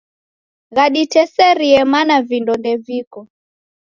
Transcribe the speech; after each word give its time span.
Ghaditeserie 0.75 1.79
mana 1.91 2.15
vindo 2.29 2.53
ndeviko. 2.59 3.19